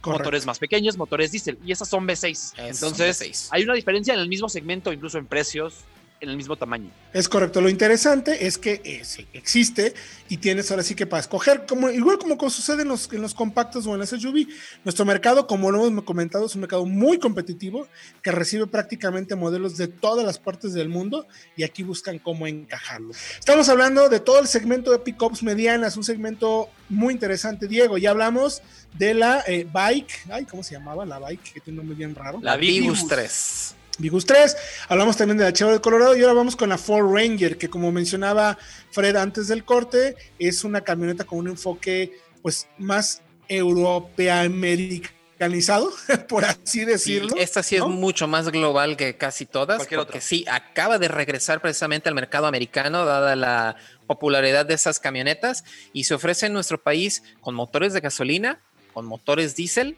Motores 0.05 0.47
más 0.47 0.59
pequeños, 0.59 0.97
motores 0.97 1.31
diésel, 1.31 1.59
y 1.65 1.71
esas 1.71 1.89
son 1.89 2.07
V6. 2.07 2.55
Entonces, 2.57 3.49
hay 3.53 3.63
una 3.63 3.75
diferencia 3.75 4.13
en 4.13 4.21
el 4.21 4.29
mismo 4.29 4.49
segmento, 4.49 4.93
incluso 4.93 5.17
en 5.17 5.27
precios, 5.27 5.85
en 6.23 6.31
el 6.31 6.37
mismo 6.37 6.57
tamaño. 6.57 6.89
Es 7.13 7.29
correcto. 7.29 7.61
Lo 7.61 7.69
interesante 7.69 8.47
es 8.47 8.57
que 8.57 8.81
eh, 8.85 9.03
existe 9.33 9.93
y 10.29 10.37
tienes 10.37 10.71
ahora 10.71 10.85
sí 10.85 10.95
que 10.95 11.05
para 11.05 11.21
escoger, 11.21 11.67
como, 11.67 11.91
igual 11.91 12.17
como 12.17 12.39
sucede 12.49 12.83
en 12.83 12.89
los, 12.89 13.13
en 13.13 13.21
los 13.21 13.35
compactos 13.35 13.87
o 13.89 13.95
en 13.95 13.99
las 13.99 14.11
SUV, 14.11 14.47
nuestro 14.85 15.05
mercado, 15.05 15.49
como 15.49 15.73
lo 15.73 15.85
hemos 15.85 16.05
comentado, 16.05 16.47
es 16.47 16.55
un 16.55 16.61
mercado 16.61 16.87
muy 16.87 17.19
competitivo 17.19 17.89
que 18.23 18.31
recibe 18.31 18.69
prácticamente 18.69 19.35
modelos 19.35 19.77
de 19.77 19.89
todas 19.89 20.25
las 20.25 20.39
partes 20.39 20.73
del 20.73 20.89
mundo 20.89 21.27
y 21.57 21.65
aquí 21.65 21.83
buscan 21.83 22.21
cómo 22.21 22.47
encajarlo. 22.47 23.11
Estamos 23.37 23.69
hablando 23.69 24.09
de 24.09 24.21
todo 24.21 24.39
el 24.39 24.47
segmento 24.47 24.93
de 24.93 25.01
pickups 25.01 25.43
medianas, 25.43 25.97
un 25.97 26.05
segmento 26.05 26.69
muy 26.89 27.15
interesante. 27.15 27.67
Diego, 27.67 27.99
ya 27.99 28.11
hablamos 28.11 28.63
de 28.97 29.15
la 29.15 29.43
eh, 29.49 29.67
bike, 29.71 30.29
ay, 30.31 30.45
¿cómo 30.45 30.63
se 30.63 30.75
llamaba? 30.75 31.05
La 31.05 31.19
bike, 31.19 31.55
que 31.55 31.61
tiene 31.61 31.81
un 31.81 31.87
nombre 31.87 31.97
bien 31.97 32.15
raro. 32.15 32.39
La 32.41 32.57
Vigus 32.57 33.09
3. 33.09 33.82
Vigus 34.03 34.27
3. 34.27 34.55
Hablamos 34.89 35.17
también 35.17 35.39
de 35.39 35.45
la 35.45 35.53
Chevrolet 35.53 35.81
Colorado 35.81 36.17
y 36.17 36.23
ahora 36.23 36.35
vamos 36.35 36.57
con 36.57 36.69
la 36.69 36.77
Ford 36.77 37.15
Ranger, 37.15 37.57
que 37.57 37.71
como 37.71 37.93
mencionaba 37.93 38.59
Fred 38.91 39.15
antes 39.17 39.47
del 39.47 39.65
corte, 39.65 40.17
es 40.39 40.65
una 40.65 40.81
camioneta 40.83 41.25
con 41.25 41.39
un 41.39 41.49
enfoque 41.49 42.19
pues 42.43 42.69
más 42.79 43.23
europeo-americanizado, 43.49 45.91
por 46.29 46.45
así 46.45 46.85
decirlo. 46.85 47.37
esta 47.37 47.63
sí 47.63 47.77
es 47.77 47.87
mucho 47.87 48.27
más 48.27 48.51
global 48.51 48.97
que 48.97 49.17
casi 49.17 49.47
todas, 49.47 49.87
porque 49.87 50.21
sí, 50.21 50.45
acaba 50.51 50.99
de 50.99 51.07
regresar 51.07 51.63
precisamente 51.63 52.09
al 52.09 52.17
mercado 52.17 52.49
americano, 52.49 53.05
dada 53.05 53.37
la 53.37 53.77
popularidad 54.09 54.67
de 54.67 54.75
esas 54.75 54.99
camionetas, 54.99 55.63
y 55.93 56.03
se 56.05 56.15
ofrece 56.15 56.47
en 56.47 56.55
nuestro 56.55 56.83
país 56.83 57.23
con 57.41 57.55
motores 57.55 57.93
de 57.93 58.01
gasolina, 58.01 58.59
con 58.93 59.07
motores 59.07 59.55
diésel 59.55 59.97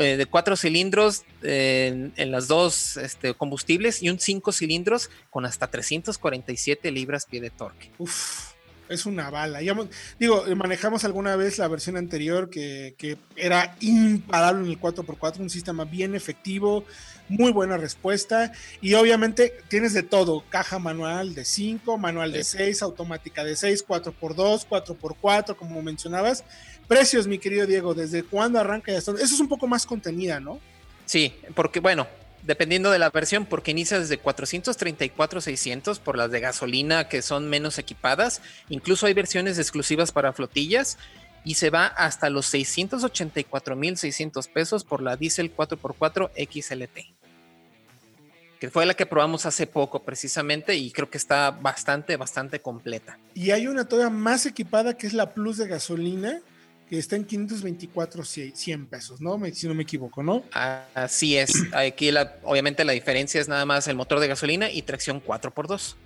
eh, 0.00 0.16
de 0.16 0.26
cuatro 0.26 0.56
cilindros 0.56 1.24
en, 1.42 2.12
las 2.30 2.48
dos 2.48 2.96
este, 2.96 3.34
combustibles 3.34 4.02
y 4.02 4.10
un 4.10 4.18
cinco 4.18 4.52
cilindros 4.52 5.10
con 5.30 5.46
hasta 5.46 5.68
347 5.68 6.90
libras 6.90 7.26
pie 7.26 7.40
de 7.40 7.50
torque. 7.50 7.90
Uf, 7.98 8.54
es 8.88 9.06
una 9.06 9.30
bala. 9.30 9.60
digo, 10.18 10.44
manejamos 10.56 11.04
alguna 11.04 11.36
vez 11.36 11.58
la 11.58 11.68
versión 11.68 11.96
anterior 11.96 12.50
que, 12.50 12.94
que 12.98 13.16
era 13.36 13.76
imparable 13.80 14.64
en 14.64 14.70
el 14.70 14.80
4x4, 14.80 15.40
un 15.40 15.50
sistema 15.50 15.84
bien 15.84 16.14
efectivo, 16.14 16.84
muy 17.28 17.52
buena 17.52 17.76
respuesta 17.76 18.52
y 18.80 18.94
obviamente 18.94 19.52
tienes 19.68 19.92
de 19.92 20.02
todo, 20.02 20.44
caja 20.48 20.78
manual 20.78 21.34
de 21.34 21.44
5, 21.44 21.98
manual 21.98 22.32
de 22.32 22.44
6, 22.44 22.82
automática 22.82 23.44
de 23.44 23.56
6, 23.56 23.86
4x2, 23.86 24.66
4x4, 24.68 25.56
como 25.56 25.82
mencionabas 25.82 26.44
Precios, 26.88 27.26
mi 27.26 27.38
querido 27.38 27.66
Diego, 27.66 27.94
¿desde 27.94 28.22
cuándo 28.22 28.60
arranca 28.60 28.92
ya? 28.92 28.98
Eso 28.98 29.16
es 29.16 29.40
un 29.40 29.48
poco 29.48 29.66
más 29.66 29.86
contenida, 29.86 30.38
¿no? 30.38 30.60
Sí, 31.04 31.34
porque 31.54 31.80
bueno, 31.80 32.06
dependiendo 32.42 32.90
de 32.90 32.98
la 32.98 33.10
versión, 33.10 33.44
porque 33.44 33.72
inicia 33.72 33.98
desde 33.98 34.18
434 34.18 35.40
600 35.40 35.98
por 35.98 36.16
las 36.16 36.30
de 36.30 36.40
gasolina 36.40 37.08
que 37.08 37.22
son 37.22 37.48
menos 37.48 37.78
equipadas. 37.78 38.40
Incluso 38.68 39.06
hay 39.06 39.14
versiones 39.14 39.58
exclusivas 39.58 40.12
para 40.12 40.32
flotillas 40.32 40.96
y 41.44 41.54
se 41.54 41.70
va 41.70 41.86
hasta 41.86 42.30
los 42.30 42.46
684 42.46 43.76
mil 43.76 43.96
600 43.96 44.48
pesos 44.48 44.84
por 44.84 45.02
la 45.02 45.16
Diesel 45.16 45.54
4x4 45.54 46.30
XLT. 46.36 47.16
Que 48.60 48.70
fue 48.70 48.86
la 48.86 48.94
que 48.94 49.06
probamos 49.06 49.44
hace 49.44 49.66
poco 49.66 50.02
precisamente 50.02 50.76
y 50.76 50.90
creo 50.90 51.10
que 51.10 51.18
está 51.18 51.50
bastante, 51.50 52.16
bastante 52.16 52.60
completa. 52.60 53.18
Y 53.34 53.50
hay 53.50 53.66
una 53.66 53.86
todavía 53.86 54.10
más 54.10 54.46
equipada 54.46 54.96
que 54.96 55.06
es 55.06 55.12
la 55.12 55.34
Plus 55.34 55.58
de 55.58 55.68
gasolina 55.68 56.40
que 56.88 56.98
está 56.98 57.16
en 57.16 57.24
524, 57.24 58.24
100 58.24 58.86
pesos, 58.86 59.20
¿no? 59.20 59.40
Si 59.52 59.66
no 59.66 59.74
me 59.74 59.82
equivoco, 59.82 60.22
¿no? 60.22 60.44
Así 60.94 61.36
es. 61.36 61.52
Aquí 61.72 62.10
la, 62.10 62.36
obviamente 62.44 62.84
la 62.84 62.92
diferencia 62.92 63.40
es 63.40 63.48
nada 63.48 63.64
más 63.66 63.88
el 63.88 63.96
motor 63.96 64.20
de 64.20 64.28
gasolina 64.28 64.70
y 64.70 64.82
tracción 64.82 65.22
4x2. 65.22 65.96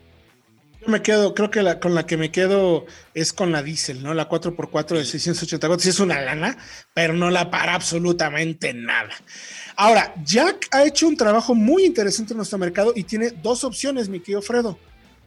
Yo 0.81 0.89
me 0.89 1.03
quedo, 1.03 1.35
creo 1.35 1.51
que 1.51 1.63
la, 1.63 1.79
con 1.79 1.95
la 1.95 2.07
que 2.07 2.17
me 2.17 2.33
quedo 2.33 2.87
es 3.13 3.35
con 3.35 3.53
la 3.53 3.63
diésel, 3.63 4.03
¿no? 4.03 4.15
La 4.15 4.31
4x4 4.31 4.97
de 4.97 5.05
684. 5.05 5.79
Sí 5.79 5.91
es 5.91 6.01
una 6.01 6.19
lana, 6.23 6.57
pero 6.95 7.13
no 7.13 7.31
la 7.31 7.51
para 7.51 7.75
absolutamente 7.75 8.73
nada. 8.73 9.11
Ahora, 9.77 10.15
Jack 10.25 10.69
ha 10.71 10.85
hecho 10.85 11.07
un 11.07 11.19
trabajo 11.19 11.55
muy 11.55 11.85
interesante 11.85 12.33
en 12.33 12.39
nuestro 12.39 12.57
mercado 12.57 12.95
y 12.97 13.05
tiene 13.05 13.31
dos 13.31 13.65
opciones, 13.65 14.09
mi 14.09 14.21
querido 14.21 14.41
Fredo 14.41 14.79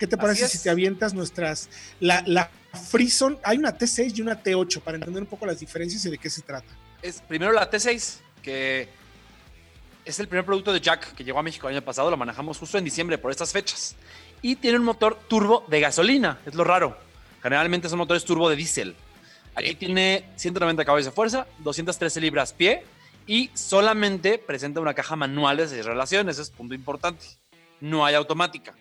¿Qué 0.03 0.07
te 0.07 0.17
parece 0.17 0.49
si 0.49 0.61
te 0.61 0.69
avientas 0.69 1.13
nuestras, 1.13 1.69
la, 2.01 2.21
la 2.27 2.51
Freezone, 2.73 3.37
hay 3.41 3.57
una 3.57 3.77
T6 3.77 4.17
y 4.17 4.21
una 4.21 4.43
T8 4.43 4.81
para 4.81 4.97
entender 4.97 5.23
un 5.23 5.29
poco 5.29 5.45
las 5.45 5.61
diferencias 5.61 6.03
y 6.03 6.09
de 6.09 6.17
qué 6.17 6.29
se 6.29 6.41
trata? 6.41 6.67
Es 7.01 7.21
primero 7.21 7.53
la 7.53 7.71
T6, 7.71 8.17
que 8.41 8.89
es 10.03 10.19
el 10.19 10.27
primer 10.27 10.43
producto 10.43 10.73
de 10.73 10.81
Jack 10.81 11.13
que 11.13 11.23
llegó 11.23 11.39
a 11.39 11.41
México 11.41 11.69
el 11.69 11.77
año 11.77 11.85
pasado, 11.85 12.11
lo 12.11 12.17
manejamos 12.17 12.57
justo 12.57 12.77
en 12.77 12.83
diciembre 12.83 13.17
por 13.17 13.31
estas 13.31 13.53
fechas. 13.53 13.95
Y 14.41 14.57
tiene 14.57 14.77
un 14.77 14.83
motor 14.83 15.17
turbo 15.29 15.63
de 15.69 15.79
gasolina, 15.79 16.37
es 16.45 16.53
lo 16.53 16.65
raro. 16.65 16.97
Generalmente 17.41 17.87
son 17.87 17.99
motores 17.99 18.25
turbo 18.25 18.49
de 18.49 18.57
diésel. 18.57 18.97
Aquí 19.55 19.73
tiene 19.75 20.25
190 20.35 20.83
caballos 20.83 21.05
de 21.05 21.11
fuerza, 21.13 21.47
213 21.59 22.19
libras 22.19 22.51
pie 22.51 22.83
y 23.25 23.51
solamente 23.53 24.37
presenta 24.37 24.81
una 24.81 24.93
caja 24.93 25.15
manual 25.15 25.55
de 25.55 25.69
seis 25.69 25.85
relaciones, 25.85 26.39
es 26.39 26.49
punto 26.49 26.75
importante. 26.75 27.23
No 27.79 28.05
hay 28.05 28.15
automática. 28.15 28.73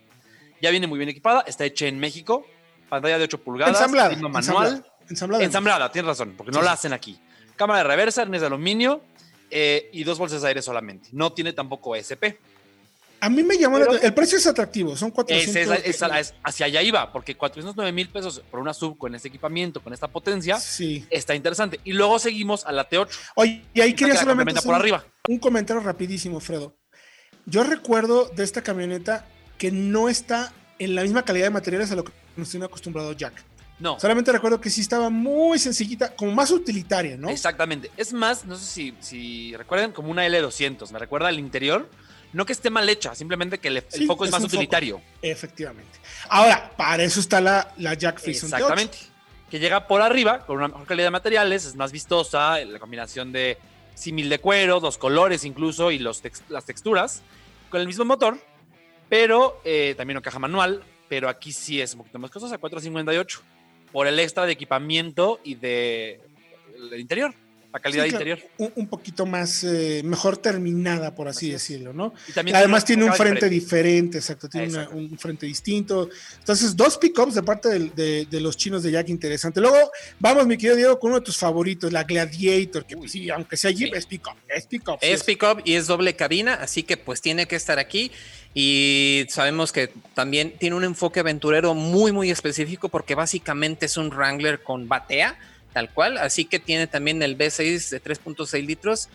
Ya 0.62 0.70
viene 0.70 0.86
muy 0.86 0.96
bien 0.96 1.08
equipada, 1.08 1.42
está 1.44 1.64
hecha 1.64 1.86
en 1.86 1.98
México, 1.98 2.46
pantalla 2.88 3.18
de 3.18 3.24
8 3.24 3.38
pulgadas, 3.38 3.74
ensamblada, 3.74 4.16
manual. 4.16 4.86
Ensamblada, 5.10 5.44
ensamblada, 5.44 5.92
tienes 5.92 6.06
razón, 6.06 6.34
porque 6.36 6.52
no 6.52 6.62
la 6.62 6.72
hacen 6.72 6.92
aquí. 6.92 7.18
Cámara 7.56 7.78
de 7.82 7.88
reversa, 7.88 8.22
arnés 8.22 8.42
de 8.42 8.46
aluminio 8.46 9.02
eh, 9.50 9.90
y 9.92 10.04
dos 10.04 10.18
bolsas 10.18 10.40
de 10.40 10.48
aire 10.48 10.62
solamente. 10.62 11.08
No 11.10 11.32
tiene 11.32 11.52
tampoco 11.52 11.96
SP. 11.98 12.38
A 13.18 13.28
mí 13.28 13.42
me 13.42 13.58
llamó 13.58 13.80
la 13.80 13.86
El 13.96 14.14
precio 14.14 14.38
es 14.38 14.46
atractivo, 14.46 14.96
son 14.96 15.10
400. 15.10 15.80
Es, 15.84 16.34
hacia 16.44 16.66
allá 16.66 16.80
iba, 16.80 17.12
porque 17.12 17.36
409 17.36 17.92
mil 17.92 18.08
pesos 18.08 18.40
por 18.48 18.60
una 18.60 18.72
sub 18.72 18.96
con 18.96 19.16
este 19.16 19.28
equipamiento, 19.28 19.82
con 19.82 19.92
esta 19.92 20.06
potencia, 20.06 20.58
sí. 20.58 21.04
está 21.10 21.34
interesante. 21.34 21.80
Y 21.82 21.92
luego 21.92 22.20
seguimos 22.20 22.64
a 22.66 22.72
la 22.72 22.88
T8. 22.88 23.08
Oye, 23.34 23.64
y 23.74 23.80
ahí 23.80 23.94
quería 23.94 24.16
solamente 24.16 24.62
por 24.62 24.76
arriba. 24.76 25.04
un 25.28 25.40
comentario 25.40 25.82
rapidísimo, 25.82 26.38
Fredo. 26.38 26.76
Yo 27.46 27.64
recuerdo 27.64 28.28
de 28.28 28.44
esta 28.44 28.62
camioneta 28.62 29.26
que 29.62 29.70
no 29.70 30.08
está 30.08 30.52
en 30.80 30.96
la 30.96 31.02
misma 31.02 31.24
calidad 31.24 31.46
de 31.46 31.50
materiales 31.50 31.92
a 31.92 31.94
lo 31.94 32.02
que 32.02 32.10
nos 32.34 32.50
tiene 32.50 32.66
acostumbrado 32.66 33.12
Jack. 33.12 33.44
No. 33.78 34.00
Solamente 34.00 34.32
recuerdo 34.32 34.60
que 34.60 34.70
sí 34.70 34.80
estaba 34.80 35.08
muy 35.08 35.56
sencillita, 35.60 36.16
como 36.16 36.32
más 36.32 36.50
utilitaria, 36.50 37.16
¿no? 37.16 37.30
Exactamente. 37.30 37.88
Es 37.96 38.12
más, 38.12 38.44
no 38.44 38.56
sé 38.56 38.64
si, 38.64 38.94
si 38.98 39.56
recuerdan, 39.56 39.92
como 39.92 40.10
una 40.10 40.26
L200. 40.26 40.90
Me 40.90 40.98
recuerda 40.98 41.28
al 41.28 41.38
interior 41.38 41.88
no 42.32 42.44
que 42.44 42.52
esté 42.52 42.70
mal 42.70 42.88
hecha, 42.88 43.14
simplemente 43.14 43.58
que 43.58 43.68
el, 43.68 43.82
foco 44.04 44.24
es, 44.24 44.32
más 44.32 44.42
utilitario. 44.42 45.00
Efectivamente. 45.22 45.96
Ahora, 46.28 46.72
para 46.76 47.04
eso 47.04 47.20
está 47.20 47.40
la, 47.40 47.72
la 47.76 47.94
Jack 47.94 48.18
Freeson 48.18 48.52
Exactamente. 48.52 48.98
Que 49.48 49.60
llega 49.60 49.86
por 49.86 50.02
arriba 50.02 50.44
con 50.44 50.56
una 50.56 50.66
mejor 50.66 50.88
calidad 50.88 51.06
de 51.06 51.12
materiales, 51.12 51.66
es 51.66 51.76
más 51.76 51.92
vistosa, 51.92 52.58
la 52.64 52.80
combinación 52.80 53.30
de 53.30 53.58
símil 53.94 54.28
de 54.28 54.40
cuero, 54.40 54.80
los 54.80 54.98
colores 54.98 55.44
incluso 55.44 55.92
y 55.92 56.00
los 56.00 56.20
las 56.48 56.64
texturas, 56.64 57.22
con 57.70 57.80
el 57.80 57.86
mismo 57.86 58.04
motor, 58.04 58.38
pero 59.12 59.60
eh, 59.62 59.92
también 59.94 60.16
una 60.16 60.22
caja 60.22 60.38
manual, 60.38 60.82
pero 61.06 61.28
aquí 61.28 61.52
sí 61.52 61.78
es 61.82 61.92
un 61.92 61.98
poquito 61.98 62.18
más 62.18 62.30
costosa, 62.30 62.56
458, 62.56 63.42
por 63.92 64.06
el 64.06 64.18
extra 64.18 64.46
de 64.46 64.52
equipamiento 64.52 65.38
y 65.44 65.54
de, 65.54 66.18
del 66.90 66.98
interior 66.98 67.34
la 67.72 67.80
calidad 67.80 68.04
interior. 68.04 68.38
Un, 68.58 68.86
poquito 68.86 69.24
más, 69.24 69.64
eh, 69.64 70.02
mejor 70.04 70.36
terminada, 70.36 71.14
por 71.14 71.26
así, 71.28 71.50
decirlo, 71.50 71.92
¿no? 71.92 72.12
Además 72.52 72.84
tiene 72.84 73.04
un 73.04 73.14
frente 73.14 73.48
diferente, 73.48 74.18
exacto, 74.18 74.48
tiene 74.48 74.86
un 74.88 75.16
frente 75.18 75.46
distinto. 75.46 76.10
Entonces, 76.38 76.76
dos 76.76 76.98
pickups 76.98 77.34
de 77.34 77.42
parte 77.42 77.68
de, 77.78 78.40
los 78.40 78.56
chinos 78.56 78.82
de 78.82 78.92
Jack, 78.92 79.08
interesante. 79.08 79.60
Luego, 79.60 79.90
vamos, 80.18 80.46
mi 80.46 80.56
querido 80.56 80.76
Diego, 80.76 80.98
con 80.98 81.10
uno 81.10 81.20
de 81.20 81.24
tus 81.24 81.38
favoritos, 81.38 81.90
la 81.92 82.04
Gladiator, 82.04 82.84
que 82.84 82.96
pues, 82.96 83.12
sí, 83.12 83.30
aunque 83.30 83.56
sea 83.56 83.70
Jeep, 83.70 83.94
es 83.94 84.04
pickup, 84.04 84.36
es 84.48 84.66
pickup. 84.66 84.98
Es 85.00 85.24
pickup 85.24 85.62
y 85.64 85.74
es 85.74 85.86
doble 85.86 86.14
cabina, 86.14 86.54
así 86.54 86.82
que 86.82 86.96
pues 86.98 87.22
tiene 87.22 87.46
que 87.46 87.56
estar 87.56 87.78
aquí. 87.78 88.12
Y 88.54 89.24
sabemos 89.30 89.72
que 89.72 89.90
también 90.14 90.52
tiene 90.58 90.76
un 90.76 90.84
enfoque 90.84 91.20
aventurero 91.20 91.74
muy, 91.74 92.12
muy 92.12 92.30
específico 92.30 92.88
porque 92.88 93.14
básicamente 93.14 93.86
es 93.86 93.96
un 93.96 94.10
Wrangler 94.10 94.62
con 94.62 94.88
batea 94.88 95.38
tal 95.72 95.90
cual. 95.90 96.18
Así 96.18 96.44
que 96.44 96.58
tiene 96.58 96.86
también 96.86 97.22
el 97.22 97.36
V6 97.38 97.90
de 97.90 98.02
3.6 98.02 98.66
litros 98.66 99.08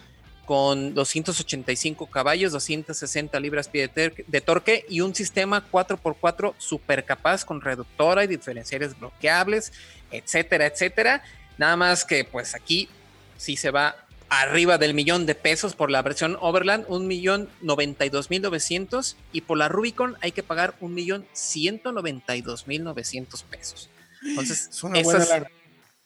con 0.46 0.94
285 0.94 2.08
caballos, 2.08 2.53
260 2.53 3.38
libras 3.39 3.67
pie 3.67 3.89
de, 3.89 4.41
torque 4.41 4.86
y 4.88 5.01
un 5.01 5.13
sistema 5.13 5.63
4x4 5.70 6.53
super 6.58 7.03
capaz 7.03 7.44
con 7.44 7.60
reductora 7.60 8.24
y 8.24 8.27
diferenciales 8.27 8.98
bloqueables, 8.98 9.74
etcétera, 10.10 10.67
etcétera. 10.67 11.22
Nada 11.58 11.75
más 11.75 12.06
que 12.06 12.24
pues 12.24 12.56
aquí 12.56 12.88
sí 13.36 13.58
se 13.58 13.72
va 13.72 14.07
arriba 14.29 14.77
del 14.77 14.93
millón 14.93 15.25
de 15.25 15.36
pesos 15.36 15.75
por 15.75 15.89
la 15.89 16.01
versión 16.01 16.38
Overland, 16.39 16.86
un 16.88 17.07
millón 17.07 17.50
noventa 17.62 18.05
y 18.05 18.10
dos 18.10 18.29
mil 18.29 18.41
novecientos 18.41 19.17
y 19.31 19.41
por 19.41 19.57
la 19.57 19.69
Rubicon 19.69 20.17
hay 20.22 20.31
que 20.31 20.43
pagar 20.43 20.75
un 20.81 20.93
millón 20.93 21.25
ciento 21.34 21.91
noventa 21.91 22.36
y 22.36 22.41
dos 22.41 22.67
mil 22.67 22.84
novecientos 22.84 23.43
pesos. 23.43 23.89
Entonces, 24.24 24.69
es 24.72 24.84
una 24.84 25.01
buena 25.01 25.48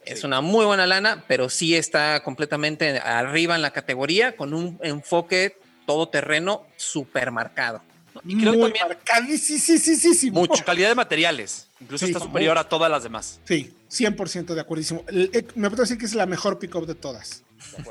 es 0.05 0.23
una 0.23 0.41
muy 0.41 0.65
buena 0.65 0.87
lana, 0.87 1.23
pero 1.27 1.49
sí 1.49 1.75
está 1.75 2.23
completamente 2.23 2.99
arriba 2.99 3.55
en 3.55 3.61
la 3.61 3.71
categoría 3.71 4.35
con 4.35 4.53
un 4.53 4.79
enfoque 4.81 5.57
todoterreno 5.85 6.65
súper 6.75 7.31
marcado. 7.31 7.81
Y 8.25 8.37
creo 8.37 8.53
muy 8.53 8.73
que 8.73 8.79
también 9.05 9.37
sí, 9.37 9.57
sí, 9.57 9.77
sí, 9.77 9.95
sí, 9.95 10.13
sí. 10.13 10.31
Mucho 10.31 10.65
calidad 10.65 10.89
de 10.89 10.95
materiales. 10.95 11.67
Incluso 11.79 12.05
está 12.05 12.19
superior 12.19 12.57
a 12.57 12.67
todas 12.67 12.91
las 12.91 13.03
demás. 13.03 13.39
Sí, 13.45 13.73
100% 13.89 14.53
de 14.53 14.61
acuerdo. 14.61 15.03
Eh, 15.11 15.45
me 15.55 15.69
puedo 15.69 15.83
decir 15.83 15.97
que 15.97 16.05
es 16.05 16.13
la 16.13 16.25
mejor 16.25 16.59
pickup 16.59 16.85
de 16.85 16.95
todas. 16.95 17.43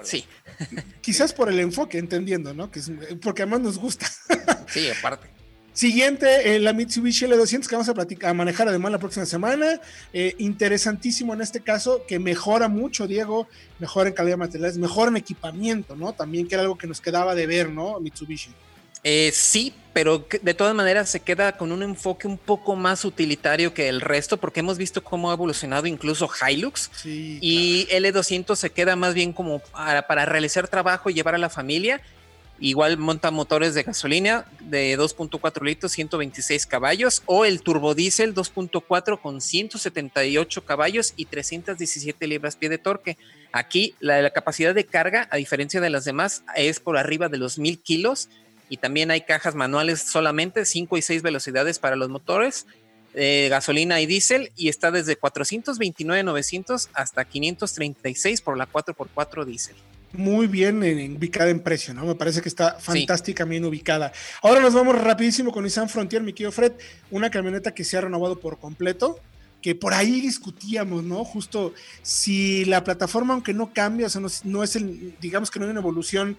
Sí. 0.03 0.25
Quizás 1.01 1.33
por 1.33 1.49
el 1.49 1.61
enfoque, 1.61 1.99
entendiendo, 1.99 2.55
¿no? 2.55 2.71
Que 2.71 2.81
es, 2.81 2.91
porque 3.23 3.43
además 3.43 3.61
nos 3.61 3.79
gusta. 3.79 4.07
sí, 4.69 4.89
aparte. 4.89 5.29
Siguiente, 5.73 6.57
eh, 6.57 6.59
la 6.59 6.73
Mitsubishi 6.73 7.27
L200 7.27 7.67
que 7.67 7.75
vamos 7.77 7.89
a, 7.89 7.95
platicar, 7.95 8.31
a 8.31 8.35
manejar 8.35 8.69
además 8.69 8.91
la 8.91 8.99
próxima 8.99 9.25
semana. 9.25 9.81
Eh, 10.13 10.35
interesantísimo 10.39 11.33
en 11.33 11.41
este 11.41 11.61
caso, 11.61 12.05
que 12.07 12.19
mejora 12.19 12.69
mucho, 12.69 13.07
Diego, 13.07 13.49
mejora 13.79 14.09
en 14.09 14.15
calidad 14.15 14.35
de 14.35 14.39
materiales, 14.39 14.79
mejora 14.79 15.11
en 15.11 15.17
equipamiento, 15.17 15.95
¿no? 15.95 16.13
También 16.13 16.49
que 16.49 16.57
era 16.57 16.63
algo 16.63 16.77
que 16.77 16.89
nos 16.89 17.01
quedaba 17.01 17.35
de 17.35 17.47
ver, 17.47 17.71
¿no? 17.71 18.01
Mitsubishi. 18.01 18.51
Eh, 19.03 19.31
sí, 19.33 19.75
pero 19.93 20.27
de 20.43 20.55
todas 20.55 20.75
maneras 20.75 21.09
se 21.09 21.21
queda 21.21 21.57
con 21.57 21.73
un 21.73 21.83
enfoque 21.83 22.29
un 22.29 22.39
poco 22.39 22.77
más 22.77 23.05
utilitario 23.05 23.75
que 23.75 23.89
el 23.89 24.01
resto, 24.01 24.37
porque 24.37 24.61
hemos 24.61 24.79
visto 24.79 25.03
cómo 25.03 25.31
ha 25.31 25.35
evolucionado 25.35 25.87
incluso 25.87 26.29
Hilux. 26.29 26.91
y 27.05 27.87
L200 27.91 28.57
se 28.57 28.71
queda 28.71 28.97
más 28.97 29.15
bien 29.15 29.33
como 29.33 29.59
para, 29.59 30.07
para 30.07 30.27
realizar 30.27 30.69
trabajo 30.69 31.11
y 31.11 31.15
llevar 31.15 31.35
a 31.35 31.39
la 31.39 31.51
familia 31.51 32.01
Igual 32.63 32.99
monta 32.99 33.31
motores 33.31 33.75
de 33.75 33.85
gasolina 33.85 34.45
de 34.61 34.97
2.4 34.99 35.65
litros, 35.65 35.93
126 35.93 36.67
caballos, 36.67 37.23
o 37.25 37.47
el 37.47 37.63
turbodiesel 37.63 38.35
2.4 38.35 39.19
con 39.19 39.41
178 39.41 40.65
caballos 40.67 41.15
y 41.17 41.25
317 41.25 42.27
libras 42.27 42.57
pie 42.57 42.69
de 42.69 42.77
torque. 42.77 43.17
Aquí 43.51 43.95
la, 43.99 44.29
capacidad 44.29 44.75
de 44.75 44.85
carga, 44.85 45.27
a 45.31 45.39
diferencia 45.39 45.81
de 45.81 45.89
las 45.89 46.05
demás, 46.05 46.45
es 46.55 46.81
por 46.81 46.99
arriba 46.99 47.31
de 47.31 47.39
los 47.39 47.59
1000 47.59 47.81
kilos 47.81 48.29
y 48.71 48.79
también 48.79 49.11
hay 49.11 49.21
cajas 49.23 49.55
manuales 49.55 50.01
solamente, 50.01 50.65
5 50.65 50.97
y 50.97 51.03
6 51.03 51.21
velocidades 51.21 51.79
para 51.79 51.97
los 51.97 52.09
motores, 52.09 52.67
eh, 53.13 53.49
gasolina 53.51 54.01
y 54.01 54.07
diésel, 54.07 54.53
y 54.57 54.69
está 54.71 54.91
desde 54.91 55.21
429.900 55.21 56.89
hasta 56.95 57.25
536 57.27 58.41
por 58.41 58.57
la 58.57 58.67
4x4 58.67 59.45
diésel 59.45 59.77
muy 60.13 60.47
bien 60.47 60.83
ubicada 61.17 61.51
en 61.51 61.61
precio, 61.61 61.95
¿no? 61.95 62.05
Me 62.05 62.15
parece 62.15 62.41
que 62.43 62.49
está 62.49 62.77
fantásticamente 62.81 63.67
ubicada. 63.67 64.13
Ahora 64.43 64.61
nos 64.61 64.75
vamos 64.75 65.01
rapidísimo 65.01 65.53
con 65.53 65.65
Nissan 65.65 65.89
Frontier, 65.89 66.23
mi 66.23 66.33
querido 66.33 66.53
Fred, 66.53 66.73
una 67.11 67.31
camioneta 67.31 67.73
que 67.73 67.85
se 67.85 67.97
ha 67.97 68.01
renovado 68.01 68.41
por 68.41 68.59
completo, 68.59 69.21
que 69.63 69.75
por 69.75 69.95
ahí 69.95 70.21
discutíamos, 70.21 71.05
¿no? 71.05 71.25
Justo 71.25 71.75
si 72.03 72.65
la 72.65 72.83
plataforma, 72.83 73.35
aunque 73.35 73.55
no 73.55 73.73
cambia, 73.73 74.07
o 74.07 74.11
sea, 74.11 74.23
no, 74.45 74.65
es 74.65 74.77
el, 74.77 75.15
digamos 75.21 75.51
que 75.51 75.61
no 75.61 75.67
hay 75.67 75.71
una 75.71 75.81
evolución 75.81 76.37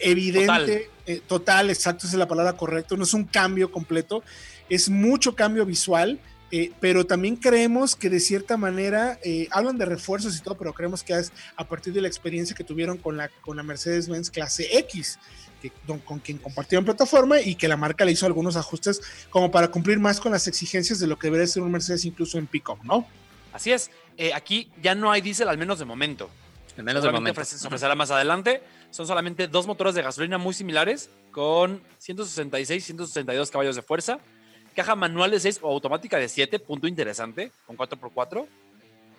evidente, 0.00 0.90
total. 1.26 1.68
Eh, 1.68 1.72
exacto, 1.72 2.06
esa 2.06 2.16
es 2.16 2.18
la 2.18 2.28
palabra 2.28 2.54
correcta, 2.54 2.96
no 2.96 3.04
es 3.04 3.14
un 3.14 3.24
cambio 3.24 3.70
completo, 3.70 4.22
es 4.68 4.88
mucho 4.88 5.34
cambio 5.34 5.64
visual 5.64 6.18
eh, 6.52 6.72
pero 6.78 7.04
también 7.04 7.36
creemos 7.36 7.96
que 7.96 8.08
de 8.08 8.20
cierta 8.20 8.56
manera, 8.56 9.18
eh, 9.24 9.48
hablan 9.50 9.78
de 9.78 9.84
refuerzos 9.84 10.36
y 10.36 10.40
todo, 10.40 10.56
pero 10.56 10.72
creemos 10.72 11.02
que 11.02 11.12
es 11.14 11.32
a 11.56 11.66
partir 11.66 11.92
de 11.92 12.00
la 12.00 12.08
experiencia 12.08 12.54
que 12.54 12.62
tuvieron 12.62 12.98
con 12.98 13.16
la, 13.16 13.28
con 13.40 13.56
la 13.56 13.64
Mercedes-Benz 13.64 14.30
clase 14.30 14.78
X, 14.78 15.18
que, 15.60 15.72
con 16.04 16.20
quien 16.20 16.38
compartieron 16.38 16.84
plataforma 16.84 17.40
y 17.40 17.56
que 17.56 17.66
la 17.66 17.76
marca 17.76 18.04
le 18.04 18.12
hizo 18.12 18.26
algunos 18.26 18.56
ajustes 18.56 19.00
como 19.28 19.50
para 19.50 19.68
cumplir 19.68 19.98
más 19.98 20.20
con 20.20 20.30
las 20.30 20.46
exigencias 20.46 21.00
de 21.00 21.08
lo 21.08 21.18
que 21.18 21.26
debería 21.26 21.46
ser 21.48 21.62
un 21.62 21.72
Mercedes 21.72 22.04
incluso 22.04 22.38
en 22.38 22.46
pick-up, 22.46 22.78
¿no? 22.84 23.06
Así 23.52 23.72
es, 23.72 23.90
eh, 24.16 24.32
aquí 24.32 24.70
ya 24.80 24.94
no 24.94 25.10
hay 25.10 25.22
diésel, 25.22 25.48
al 25.48 25.58
menos 25.58 25.80
de 25.80 25.84
momento. 25.84 26.30
Al 26.76 26.84
menos 26.84 27.02
de 27.02 27.10
momento. 27.10 27.42
se 27.44 27.66
ofrecerá 27.66 27.94
más 27.94 28.10
adelante. 28.10 28.62
Son 28.96 29.06
solamente 29.06 29.46
dos 29.46 29.66
motores 29.66 29.94
de 29.94 30.00
gasolina 30.00 30.38
muy 30.38 30.54
similares, 30.54 31.10
con 31.30 31.82
166 31.98 32.82
162 32.82 33.50
caballos 33.50 33.76
de 33.76 33.82
fuerza 33.82 34.18
caja 34.74 34.94
manual 34.94 35.32
de 35.32 35.40
6 35.40 35.60
o 35.62 35.70
automática 35.70 36.18
de 36.18 36.28
7, 36.28 36.60
punto 36.60 36.86
interesante, 36.86 37.50
con 37.66 37.76
4x4. 37.76 38.46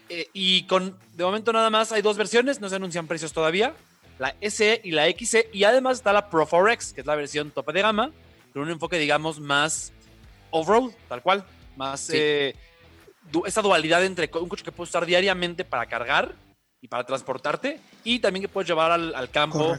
Eh, 0.10 0.30
y 0.32 0.64
con, 0.64 0.98
de 1.16 1.24
momento 1.26 1.52
nada 1.52 1.70
más 1.70 1.92
hay 1.92 2.02
dos 2.02 2.16
versiones, 2.16 2.62
no 2.62 2.70
se 2.70 2.76
anuncian 2.76 3.08
precios 3.08 3.34
todavía, 3.34 3.74
la 4.20 4.36
SE 4.42 4.80
y 4.84 4.92
la 4.92 5.06
XE, 5.12 5.50
y 5.54 5.66
además 5.66 5.98
está 5.98 6.14
la 6.14 6.30
Pro 6.30 6.48
4X, 6.48 6.94
que 6.94 7.02
es 7.02 7.08
la 7.08 7.16
versión 7.16 7.52
tope 7.52 7.74
de 7.74 7.82
gama, 7.82 8.12
con 8.54 8.62
un 8.64 8.70
enfoque, 8.70 8.98
digamos, 8.98 9.40
más 9.40 9.92
off-road, 10.52 10.92
tal 11.10 11.22
cual. 11.22 11.44
más 11.76 12.10
eh, 12.14 12.56
esa 13.46 13.62
dualidad 13.62 14.06
entre 14.06 14.30
un 14.40 14.48
coche 14.48 14.64
que 14.64 14.72
puedes 14.72 14.90
usar 14.90 15.06
diariamente 15.06 15.66
para 15.66 15.86
cargar 15.88 16.34
y 16.88 16.90
para 16.90 17.06
transportarte 17.06 17.80
y 18.04 18.20
también 18.20 18.44
que 18.44 18.50
puedes 18.50 18.68
llevar 18.70 18.92
al, 18.92 19.30
campo 19.30 19.78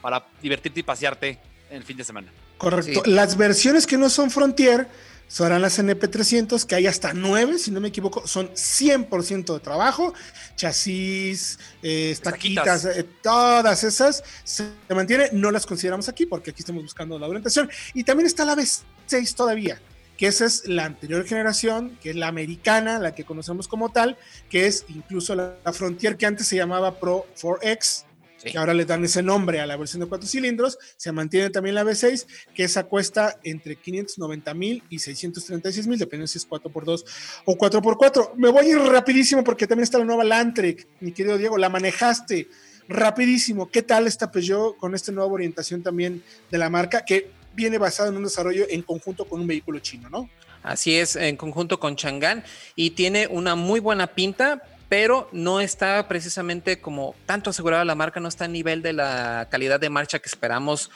para 0.00 0.24
divertirte 0.40 0.80
y 0.80 0.82
pasearte 0.82 1.38
en 1.68 1.78
el 1.78 1.82
fin 1.82 1.96
de 1.96 2.04
semana. 2.04 2.32
Correcto. 2.58 3.02
Las 3.06 3.36
versiones 3.36 3.86
que 3.86 3.98
no 3.98 4.08
son 4.08 4.30
Frontier 4.30 4.86
serán 5.26 5.62
las 5.62 5.78
NP300, 5.78 6.64
que 6.64 6.76
hay 6.76 6.86
hasta 6.86 7.12
nueve, 7.12 7.58
si 7.58 7.70
no 7.70 7.80
me 7.80 7.88
equivoco, 7.88 8.26
son 8.26 8.50
100% 8.50 9.54
de 9.54 9.60
trabajo, 9.60 10.14
chasis, 10.54 11.58
eh, 11.82 12.10
estaquitas, 12.10 12.84
eh, 12.84 13.04
todas 13.22 13.82
esas 13.82 14.22
se 14.44 14.70
mantiene, 14.90 15.30
no 15.32 15.50
las 15.50 15.66
consideramos 15.66 16.08
aquí 16.08 16.26
porque 16.26 16.50
aquí 16.50 16.60
estamos 16.60 16.82
buscando 16.82 17.18
la 17.18 17.26
orientación. 17.26 17.68
Y 17.94 18.04
también 18.04 18.26
está 18.26 18.44
la 18.44 18.54
B6 18.54 19.34
todavía, 19.34 19.80
que 20.16 20.26
esa 20.26 20.46
es 20.46 20.66
la 20.66 20.84
anterior 20.84 21.24
generación, 21.24 21.98
que 22.02 22.10
es 22.10 22.16
la 22.16 22.28
americana, 22.28 22.98
la 22.98 23.14
que 23.14 23.24
conocemos 23.24 23.68
como 23.68 23.90
tal, 23.90 24.16
que 24.48 24.66
es 24.66 24.84
incluso 24.88 25.34
la, 25.34 25.56
la 25.64 25.72
Frontier 25.72 26.16
que 26.16 26.26
antes 26.26 26.46
se 26.46 26.56
llamaba 26.56 26.98
Pro 26.98 27.26
4X, 27.40 28.04
que 28.44 28.58
ahora 28.58 28.74
le 28.74 28.84
dan 28.84 29.04
ese 29.04 29.22
nombre 29.22 29.60
a 29.60 29.66
la 29.66 29.76
versión 29.76 30.00
de 30.00 30.06
cuatro 30.06 30.28
cilindros. 30.28 30.78
Se 30.96 31.12
mantiene 31.12 31.50
también 31.50 31.74
la 31.74 31.84
V6, 31.84 32.26
que 32.54 32.64
esa 32.64 32.84
cuesta 32.84 33.38
entre 33.42 33.76
590 33.76 34.54
mil 34.54 34.82
y 34.90 34.98
636 34.98 35.86
mil, 35.86 35.98
dependiendo 35.98 36.26
si 36.26 36.38
es 36.38 36.48
4x2 36.48 37.04
o 37.44 37.56
4x4. 37.56 38.34
Me 38.36 38.50
voy 38.50 38.66
a 38.66 38.68
ir 38.68 38.78
rapidísimo 38.78 39.42
porque 39.42 39.66
también 39.66 39.84
está 39.84 39.98
la 39.98 40.04
nueva 40.04 40.24
Landtrek, 40.24 40.86
mi 41.00 41.12
querido 41.12 41.38
Diego, 41.38 41.58
la 41.58 41.68
manejaste 41.68 42.48
rapidísimo. 42.88 43.70
¿Qué 43.70 43.82
tal 43.82 44.06
esta 44.06 44.30
Peugeot 44.30 44.76
con 44.76 44.94
esta 44.94 45.10
nueva 45.10 45.32
orientación 45.32 45.82
también 45.82 46.22
de 46.50 46.58
la 46.58 46.68
marca 46.68 47.04
que 47.04 47.30
viene 47.54 47.78
basado 47.78 48.10
en 48.10 48.16
un 48.16 48.24
desarrollo 48.24 48.66
en 48.68 48.82
conjunto 48.82 49.24
con 49.24 49.40
un 49.40 49.46
vehículo 49.46 49.78
chino, 49.78 50.08
¿no? 50.10 50.28
Así 50.62 50.96
es, 50.96 51.16
en 51.16 51.36
conjunto 51.36 51.78
con 51.78 51.94
Chang'an 51.94 52.42
y 52.74 52.90
tiene 52.90 53.26
una 53.26 53.54
muy 53.54 53.80
buena 53.80 54.06
pinta, 54.06 54.62
pero 54.88 55.28
no 55.32 55.60
está 55.60 56.08
precisamente 56.08 56.80
como 56.80 57.14
tanto 57.26 57.50
asegurada 57.50 57.84
la 57.84 57.94
marca, 57.94 58.18
no 58.20 58.28
está 58.28 58.46
a 58.46 58.48
nivel 58.48 58.80
de 58.80 58.94
la 58.94 59.48
calidad 59.50 59.78
de 59.78 59.90
marcha 59.90 60.18
que 60.18 60.28
esperamos 60.28 60.90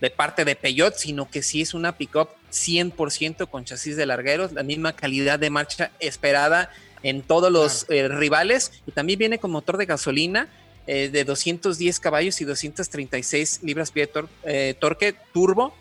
de 0.00 0.10
parte 0.10 0.44
de 0.44 0.56
Peugeot, 0.56 0.96
sino 0.96 1.30
que 1.30 1.42
sí 1.42 1.62
es 1.62 1.74
una 1.74 1.96
pickup 1.96 2.30
100% 2.50 3.48
con 3.48 3.64
chasis 3.64 3.96
de 3.96 4.06
largueros, 4.06 4.52
la 4.52 4.64
misma 4.64 4.94
calidad 4.94 5.38
de 5.38 5.50
marcha 5.50 5.92
esperada 6.00 6.70
en 7.04 7.22
todos 7.22 7.52
los 7.52 7.86
eh, 7.88 8.08
rivales 8.08 8.82
y 8.86 8.90
también 8.90 9.20
viene 9.20 9.38
con 9.38 9.52
motor 9.52 9.76
de 9.76 9.86
gasolina 9.86 10.48
eh, 10.88 11.08
de 11.10 11.24
210 11.24 12.00
caballos 12.00 12.40
y 12.40 12.44
236 12.44 13.60
libras-pie 13.62 14.06
de 14.06 14.24
eh, 14.42 14.74
torque 14.80 15.14
turbo 15.32 15.72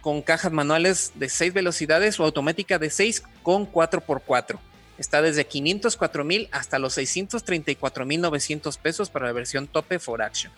con 0.00 0.22
cajas 0.22 0.52
manuales 0.52 1.12
de 1.14 1.28
6 1.28 1.52
velocidades 1.52 2.18
o 2.20 2.24
automática 2.24 2.78
de 2.78 2.90
6 2.90 3.22
con 3.42 3.70
4x4. 3.70 4.58
Está 4.98 5.22
desde 5.22 5.46
504 5.46 6.24
mil 6.24 6.48
hasta 6.50 6.78
los 6.78 6.94
634 6.94 8.04
mil 8.04 8.20
900 8.20 8.76
pesos 8.78 9.10
para 9.10 9.26
la 9.26 9.32
versión 9.32 9.66
tope 9.68 9.98
for 9.98 10.22
action. 10.22 10.52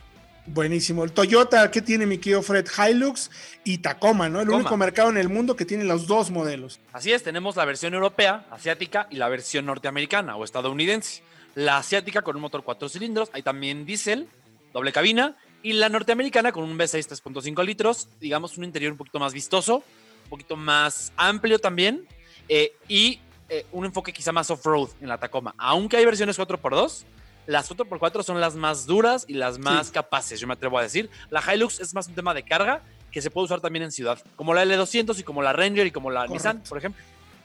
Buenísimo. 0.47 1.05
El 1.05 1.13
Toyota, 1.13 1.71
¿qué 1.71 1.83
tiene 1.83 2.07
mi 2.07 2.19
querido 2.19 2.43
Fred? 2.43 2.67
Hilux 2.67 3.31
y 3.63 3.79
Tacoma, 3.79 4.29
¿no? 4.29 4.41
El 4.41 4.51
único 4.51 4.77
mercado 4.77 5.11
en 5.11 5.19
el 5.19 5.29
mundo 5.29 5.55
que 5.55 5.65
tiene 5.65 5.85
los 5.85 6.07
dos 6.07 6.31
modelos. 6.31 6.81
Así 6.93 7.13
es, 7.13 7.23
tenemos 7.23 7.57
la 7.57 7.65
versión 7.67 7.95
europea, 7.95 8.47
asiática 8.51 9.07
y 9.11 9.17
la 9.17 9.29
versión 9.29 9.67
norteamericana 9.67 10.37
o 10.37 10.45
estadounidense. 10.45 11.23
La 11.55 11.77
asiática 11.77 12.23
con 12.23 12.37
un 12.37 12.43
motor 12.43 12.65
4 12.65 12.89
cilindros, 12.89 13.29
hay 13.33 13.43
también 13.43 13.85
diésel, 13.85 14.29
doble 14.73 14.93
cabina, 14.93 15.37
y 15.63 15.75
la 15.75 15.89
norteamericana 15.89 16.53
con 16.53 16.65
un 16.65 16.79
V6 16.79 17.21
3.5 17.23 17.65
litros, 17.65 18.09
digamos 18.21 18.57
un 18.59 18.65
interior 18.65 18.93
un 18.93 18.99
poquito 18.99 19.19
más 19.19 19.33
vistoso, 19.33 19.77
un 20.25 20.31
poquito 20.31 20.57
más 20.57 21.13
amplio 21.17 21.59
también, 21.59 22.07
eh, 22.49 22.73
y 22.89 23.21
eh, 23.49 23.67
un 23.73 23.85
enfoque 23.85 24.13
quizá 24.13 24.33
más 24.33 24.51
off-road 24.51 24.91
en 25.01 25.09
la 25.09 25.19
Tacoma. 25.19 25.55
Aunque 25.59 25.97
hay 25.97 26.05
versiones 26.05 26.39
4x2, 26.39 27.05
las 27.47 27.71
4x4 27.71 28.23
son 28.23 28.41
las 28.41 28.55
más 28.55 28.87
duras 28.87 29.25
y 29.27 29.35
las 29.35 29.59
más 29.59 29.91
capaces, 29.91 30.41
yo 30.41 30.47
me 30.47 30.55
atrevo 30.55 30.79
a 30.79 30.83
decir. 30.83 31.11
La 31.31 31.43
Hilux 31.43 31.81
es 31.81 31.95
más 31.95 32.07
un 32.07 32.15
tema 32.15 32.33
de 32.33 32.43
carga 32.43 32.83
que 33.11 33.21
se 33.21 33.31
puede 33.31 33.47
usar 33.47 33.61
también 33.61 33.83
en 33.83 33.93
ciudad, 33.93 34.23
como 34.37 34.55
la 34.55 34.65
L200 34.65 35.19
y 35.19 35.23
como 35.25 35.43
la 35.43 35.53
Ranger 35.53 35.87
y 35.87 35.91
como 35.91 36.11
la 36.11 36.27
Nissan, 36.27 36.63
por 36.69 36.79
ejemplo. 36.79 37.03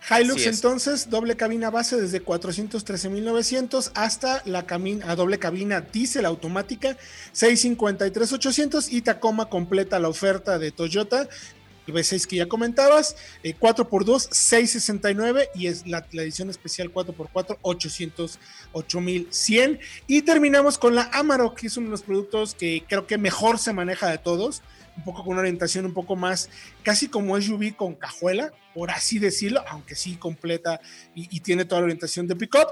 Hilux 0.09 0.45
entonces, 0.45 1.09
doble 1.09 1.35
cabina 1.35 1.69
base 1.69 1.99
desde 1.99 2.23
413.900 2.23 3.91
hasta 3.95 4.41
la 4.45 4.65
cabina, 4.65 5.09
a 5.09 5.15
doble 5.15 5.39
cabina 5.39 5.81
diésel 5.81 6.25
automática 6.25 6.97
653.800 7.33 8.87
y 8.91 9.01
Tacoma 9.01 9.49
completa 9.49 9.99
la 9.99 10.09
oferta 10.09 10.59
de 10.59 10.71
Toyota 10.71 11.27
el 11.87 11.93
V6 11.93 12.25
que 12.25 12.37
ya 12.37 12.47
comentabas, 12.47 13.15
4x2, 13.43 14.29
669 14.31 15.49
y 15.55 15.67
es 15.67 15.85
la, 15.87 16.05
edición 16.13 16.49
especial 16.49 16.91
4x4, 16.91 17.57
800, 17.61 18.39
8100. 18.71 19.79
Y 20.07 20.21
terminamos 20.23 20.77
con 20.77 20.95
la 20.95 21.09
Amarok, 21.13 21.59
que 21.59 21.67
es 21.67 21.77
uno 21.77 21.87
de 21.87 21.91
los 21.91 22.01
productos 22.01 22.55
que 22.55 22.83
creo 22.87 23.07
que 23.07 23.17
mejor 23.17 23.59
se 23.59 23.73
maneja 23.73 24.09
de 24.09 24.17
todos, 24.17 24.61
un 24.97 25.03
poco 25.03 25.23
con 25.23 25.33
una 25.33 25.41
orientación 25.41 25.85
un 25.85 25.93
poco 25.93 26.15
más, 26.15 26.49
casi 26.83 27.07
como 27.07 27.39
SUV 27.39 27.75
con 27.75 27.95
cajuela, 27.95 28.51
por 28.73 28.91
así 28.91 29.19
decirlo, 29.19 29.61
aunque 29.67 29.95
sí 29.95 30.15
completa 30.15 30.79
y, 31.13 31.39
tiene 31.39 31.65
toda 31.65 31.81
la 31.81 31.85
orientación 31.85 32.27
de 32.27 32.35
pickup. 32.35 32.67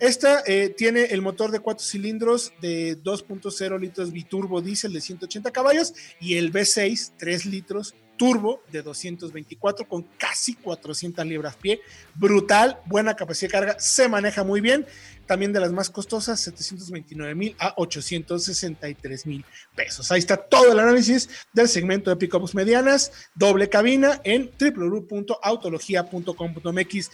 Esta 0.00 0.42
eh, 0.46 0.74
tiene 0.76 1.04
el 1.04 1.22
motor 1.22 1.50
de 1.50 1.60
4 1.60 1.84
cilindros 1.84 2.52
de 2.60 3.00
2.0 3.02 3.80
litros 3.80 4.12
biturbo 4.12 4.60
diésel 4.60 4.92
de 4.92 5.00
180 5.00 5.50
caballos 5.52 5.94
y 6.20 6.36
el 6.36 6.52
V6 6.52 7.12
3 7.16 7.46
litros 7.46 7.94
turbo 8.16 8.62
de 8.70 8.82
224 8.82 9.88
con 9.88 10.02
casi 10.18 10.54
400 10.54 11.26
libras 11.26 11.56
pie. 11.56 11.80
Brutal, 12.14 12.78
buena 12.86 13.14
capacidad 13.14 13.48
de 13.48 13.52
carga, 13.52 13.76
se 13.78 14.08
maneja 14.08 14.44
muy 14.44 14.60
bien. 14.60 14.86
También 15.26 15.54
de 15.54 15.60
las 15.60 15.72
más 15.72 15.88
costosas, 15.88 16.38
729 16.40 17.34
mil 17.34 17.56
a 17.58 17.72
863 17.76 19.26
mil 19.26 19.42
pesos. 19.74 20.12
Ahí 20.12 20.18
está 20.18 20.36
todo 20.36 20.70
el 20.72 20.78
análisis 20.78 21.30
del 21.52 21.68
segmento 21.68 22.10
de 22.10 22.16
pickups 22.16 22.54
medianas, 22.54 23.10
doble 23.34 23.70
cabina 23.70 24.20
en 24.24 24.50
www.autologia.com.mx. 24.58 27.10